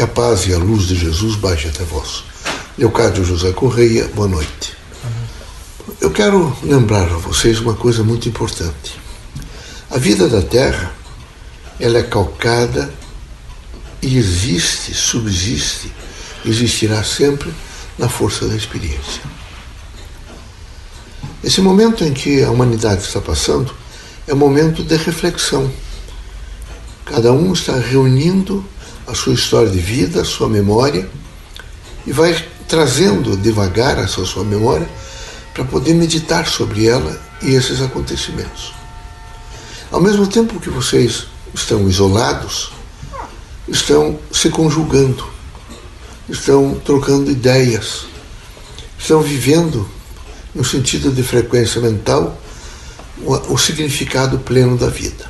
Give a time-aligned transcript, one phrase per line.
[0.00, 2.24] A paz e a luz de Jesus baixe até vós.
[2.78, 4.72] Leocádio José Correia, boa noite.
[6.00, 8.98] Eu quero lembrar a vocês uma coisa muito importante.
[9.90, 10.90] A vida da Terra,
[11.78, 12.90] ela é calcada
[14.00, 15.92] e existe, subsiste,
[16.46, 17.52] existirá sempre
[17.98, 19.20] na força da experiência.
[21.44, 23.74] Esse momento em que a humanidade está passando
[24.26, 25.70] é um momento de reflexão.
[27.04, 28.64] Cada um está reunindo
[29.10, 31.08] a sua história de vida, a sua memória,
[32.06, 32.34] e vai
[32.68, 34.88] trazendo devagar essa sua memória
[35.52, 38.72] para poder meditar sobre ela e esses acontecimentos.
[39.90, 42.72] Ao mesmo tempo que vocês estão isolados,
[43.66, 45.26] estão se conjugando,
[46.28, 48.06] estão trocando ideias,
[48.98, 49.88] estão vivendo,
[50.54, 52.40] no sentido de frequência mental,
[53.24, 55.29] o, significado pleno da vida.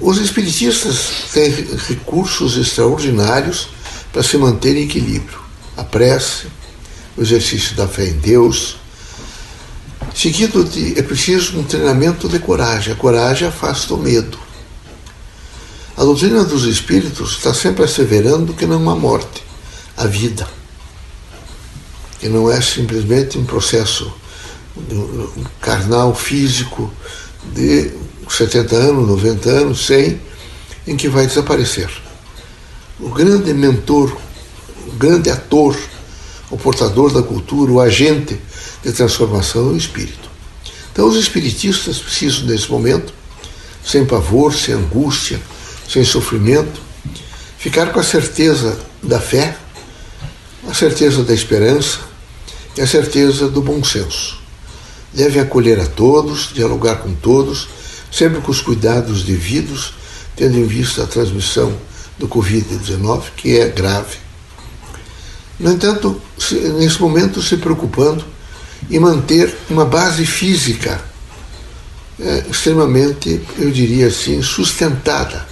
[0.00, 1.50] Os espiritistas têm
[1.88, 3.68] recursos extraordinários
[4.10, 5.38] para se manter em equilíbrio.
[5.76, 6.46] A prece,
[7.16, 8.76] o exercício da fé em Deus.
[10.14, 12.94] Seguido de, é preciso um treinamento de coragem.
[12.94, 14.38] A coragem afasta o medo.
[15.98, 19.42] A doutrina dos espíritos está sempre asseverando que não há morte,
[19.98, 20.48] há vida.
[22.18, 24.10] Que não é simplesmente um processo
[25.60, 26.90] carnal, físico,
[27.52, 27.92] de
[28.40, 30.18] 70 anos, 90 anos, 100,
[30.86, 31.90] em que vai desaparecer.
[32.98, 34.16] O grande mentor,
[34.86, 35.76] o grande ator,
[36.50, 38.40] o portador da cultura, o agente
[38.82, 40.30] de transformação é o espírito.
[40.90, 43.12] Então, os espiritistas precisam, nesse momento,
[43.84, 45.38] sem pavor, sem angústia,
[45.86, 46.80] sem sofrimento,
[47.58, 49.54] ficar com a certeza da fé,
[50.66, 51.98] a certeza da esperança
[52.74, 54.38] e a certeza do bom senso.
[55.12, 57.68] Devem acolher a todos, dialogar com todos,
[58.10, 59.94] sempre com os cuidados devidos,
[60.36, 61.74] tendo em vista a transmissão
[62.18, 64.16] do Covid-19, que é grave.
[65.58, 66.20] No entanto,
[66.78, 68.24] nesse momento, se preocupando
[68.90, 71.02] em manter uma base física
[72.18, 75.46] é, extremamente, eu diria assim, sustentada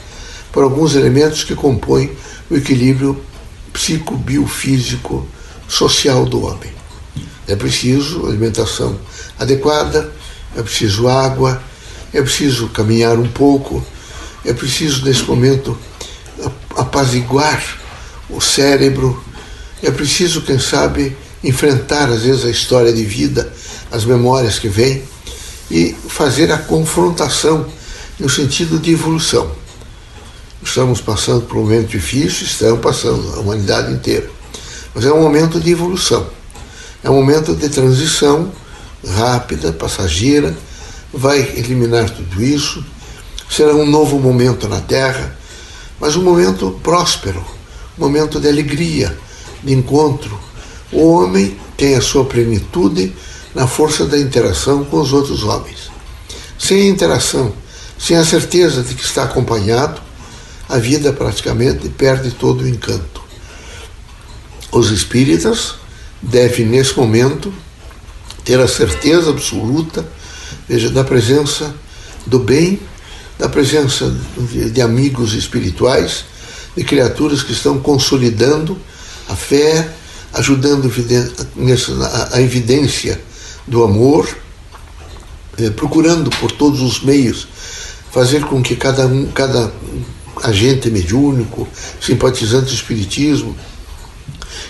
[0.53, 2.11] por alguns elementos que compõem
[2.51, 3.23] o equilíbrio
[3.73, 5.27] psicobiofísico
[5.69, 6.73] social do homem.
[7.47, 8.99] É preciso alimentação
[9.39, 10.13] adequada,
[10.57, 11.63] é preciso água,
[12.13, 13.85] é preciso caminhar um pouco,
[14.45, 15.77] é preciso, nesse momento,
[16.77, 17.63] apaziguar
[18.31, 19.23] o cérebro,
[19.83, 23.53] é preciso, quem sabe, enfrentar, às vezes, a história de vida,
[23.91, 25.03] as memórias que vêm,
[25.71, 27.67] e fazer a confrontação
[28.19, 29.51] no sentido de evolução.
[30.63, 34.29] Estamos passando por um momento difícil, estamos passando, a humanidade inteira.
[34.95, 36.27] Mas é um momento de evolução.
[37.03, 38.51] É um momento de transição
[39.07, 40.57] rápida, passageira,
[41.13, 42.85] vai eliminar tudo isso.
[43.51, 45.37] Será um novo momento na Terra,
[45.99, 47.45] mas um momento próspero,
[47.99, 49.17] um momento de alegria,
[49.63, 50.39] de encontro.
[50.93, 53.15] O homem tem a sua plenitude
[53.55, 55.91] na força da interação com os outros homens.
[56.59, 57.53] Sem a interação,
[57.99, 60.01] sem a certeza de que está acompanhado,
[60.69, 63.23] a vida praticamente perde todo o encanto.
[64.71, 65.77] Os espíritas
[66.21, 67.53] devem, nesse momento,
[68.45, 70.07] ter a certeza absoluta
[70.69, 71.75] veja, da presença
[72.27, 72.81] do bem,
[73.39, 74.15] da presença
[74.73, 76.25] de, amigos espirituais,
[76.77, 78.77] de criaturas que estão consolidando
[79.29, 79.89] a fé,
[80.33, 80.91] ajudando
[82.33, 83.21] a evidência
[83.67, 84.29] do amor,
[85.59, 87.49] eh, procurando por todos os meios
[88.11, 89.73] fazer com que cada um, cada
[90.43, 91.69] agente mediúnico,
[92.01, 93.57] simpatizante do espiritismo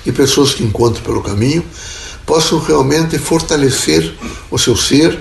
[0.04, 1.64] e pessoas que encontram pelo caminho
[2.26, 4.14] possam realmente fortalecer
[4.50, 5.18] o seu ser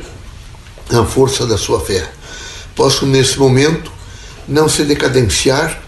[0.89, 2.09] na força da sua fé.
[2.75, 3.91] Possam nesse momento
[4.47, 5.81] não se decadenciar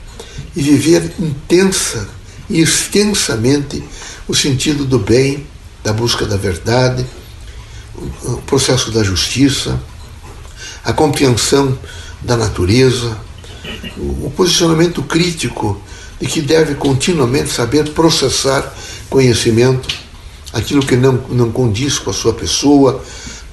[0.56, 2.10] e viver intensa
[2.50, 3.84] e extensamente
[4.28, 5.46] o sentido do bem,
[5.84, 7.06] da busca da verdade,
[8.24, 9.80] o processo da justiça,
[10.84, 11.78] a compreensão
[12.22, 13.18] da natureza,
[13.98, 15.82] o posicionamento crítico
[16.20, 18.74] de que deve continuamente saber processar
[19.10, 19.88] conhecimento,
[20.52, 23.04] aquilo que não, não condiz com a sua pessoa,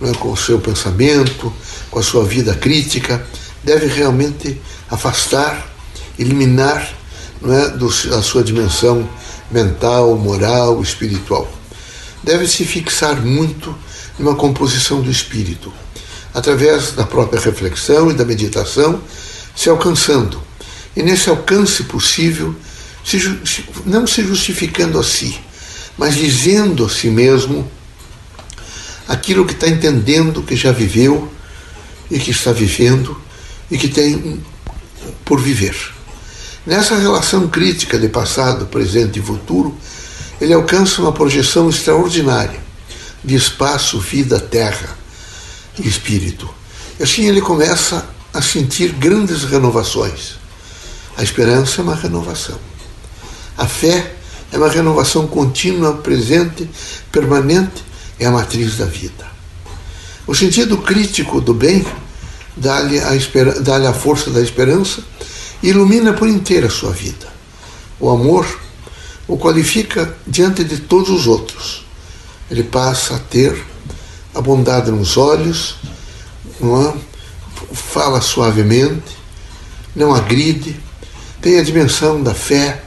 [0.01, 1.53] não é, com o seu pensamento,
[1.91, 3.25] com a sua vida crítica,
[3.65, 4.61] deve realmente
[4.91, 5.67] afastar,
[6.19, 6.93] eliminar
[7.41, 9.09] não é, do, a sua dimensão
[9.51, 11.51] mental, moral, espiritual.
[12.23, 13.75] Deve se fixar muito
[14.19, 15.73] numa composição do espírito,
[16.35, 19.01] através da própria reflexão e da meditação,
[19.55, 20.43] se alcançando.
[20.97, 22.55] E nesse alcance possível,
[23.05, 23.19] se,
[23.85, 25.39] não se justificando a si,
[25.97, 27.71] mas dizendo a si mesmo
[29.07, 31.31] aquilo que está entendendo, que já viveu
[32.11, 33.21] e que está vivendo
[33.71, 34.43] e que tem
[35.25, 35.77] por viver.
[36.67, 39.77] Nessa relação crítica de passado, presente e futuro,
[40.41, 42.61] ele alcança uma projeção extraordinária
[43.25, 44.97] de espaço, vida, terra
[45.79, 46.49] e espírito.
[46.99, 50.35] E assim ele começa a sentir grandes renovações.
[51.17, 52.59] A esperança é uma renovação.
[53.57, 54.15] A fé
[54.53, 56.69] é uma renovação contínua, presente,
[57.11, 57.85] permanente,
[58.19, 59.27] é a matriz da vida.
[60.27, 61.85] O sentido crítico do bem
[62.57, 63.11] dá-lhe a,
[63.61, 65.03] dá a força da esperança
[65.63, 67.27] e ilumina por inteira a sua vida.
[68.01, 68.47] O amor
[69.29, 71.85] o qualifica diante de todos os outros.
[72.51, 73.61] Ele passa a ter
[74.35, 75.77] a bondade nos olhos,
[76.61, 76.95] não é?
[77.73, 79.17] fala suavemente,
[79.95, 80.77] não agride,
[81.41, 82.83] tem a dimensão da fé,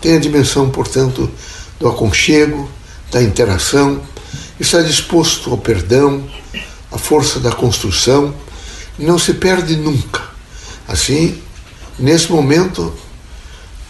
[0.00, 1.30] tem a dimensão, portanto,
[1.78, 2.68] do aconchego,
[3.10, 4.02] da interação,
[4.58, 6.28] está disposto ao perdão,
[6.90, 8.34] à força da construção,
[8.98, 10.22] não se perde nunca.
[10.86, 11.40] Assim,
[11.98, 12.92] nesse momento,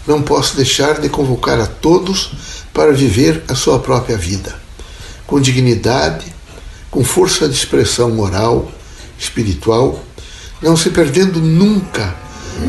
[0.05, 2.31] não posso deixar de convocar a todos
[2.73, 4.55] para viver a sua própria vida,
[5.25, 6.25] com dignidade,
[6.89, 8.71] com força de expressão moral,
[9.17, 10.03] espiritual,
[10.61, 12.15] não se perdendo nunca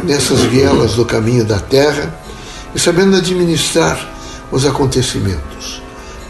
[0.05, 2.15] nessas vielas do caminho da terra
[2.75, 4.09] e sabendo administrar
[4.53, 5.50] os acontecimentos.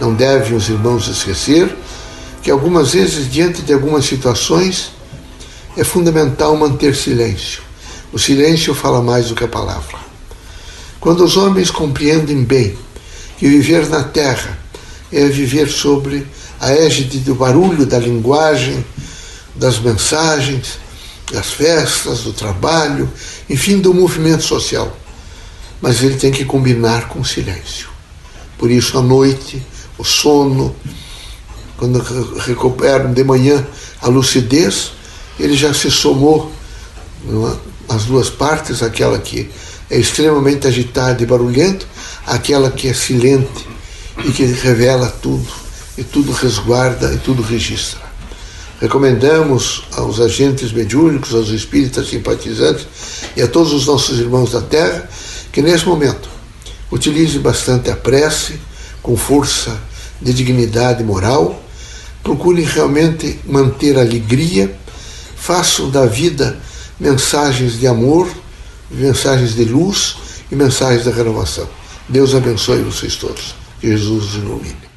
[0.00, 1.76] Não devem os irmãos esquecer
[2.43, 4.93] que algumas vezes, diante de algumas situações,
[5.76, 7.62] é fundamental manter silêncio.
[8.11, 9.99] O silêncio fala mais do que a palavra.
[10.99, 12.79] Quando os homens compreendem bem
[13.37, 14.58] que viver na terra
[15.12, 16.26] é viver sobre
[16.58, 18.82] a égide do barulho da linguagem,
[19.55, 20.79] das mensagens,
[21.31, 23.11] das festas, do trabalho,
[23.50, 24.96] enfim, do movimento social.
[25.81, 27.88] Mas ele tem que combinar com o silêncio.
[28.58, 29.62] Por isso, à noite,
[30.00, 30.75] o sono,
[31.76, 31.99] quando
[32.38, 33.64] recuperam de manhã
[34.00, 34.93] a lucidez,
[35.38, 36.50] ele já se somou
[37.29, 37.94] é?
[37.94, 39.50] as duas partes, aquela que
[39.91, 41.85] é extremamente agitada e barulhenta,
[42.26, 43.67] aquela que é silente
[44.25, 45.49] e que revela tudo,
[45.99, 48.00] e tudo resguarda e tudo registra.
[48.81, 52.87] Recomendamos aos agentes mediúnicos, aos espíritas simpatizantes
[53.37, 55.06] e a todos os nossos irmãos da Terra
[55.53, 56.31] que nesse momento
[56.91, 58.58] utilize bastante a prece
[59.03, 59.90] com força
[60.20, 61.62] de dignidade moral,
[62.22, 64.75] procurem realmente manter alegria,
[65.37, 66.58] façam da vida
[66.99, 68.28] mensagens de amor,
[68.90, 70.17] mensagens de luz
[70.50, 71.67] e mensagens de renovação.
[72.08, 73.55] Deus abençoe vocês todos.
[73.82, 74.90] Jesus os ilumine.